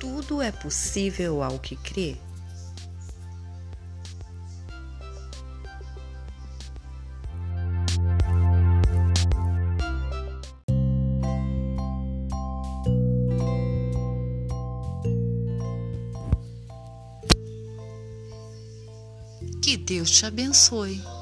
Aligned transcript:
Tudo 0.00 0.40
é 0.40 0.52
possível 0.52 1.42
ao 1.42 1.58
que 1.58 1.74
crê. 1.76 2.16
Que 19.60 19.76
Deus 19.76 20.10
te 20.10 20.24
abençoe. 20.24 21.17